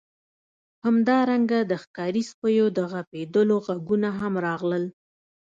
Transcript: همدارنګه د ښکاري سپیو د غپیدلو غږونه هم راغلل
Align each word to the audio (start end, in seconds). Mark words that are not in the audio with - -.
همدارنګه 0.85 1.59
د 1.71 1.73
ښکاري 1.83 2.23
سپیو 2.31 2.65
د 2.77 2.79
غپیدلو 2.91 3.55
غږونه 3.65 4.09
هم 4.19 4.33
راغلل 4.45 4.85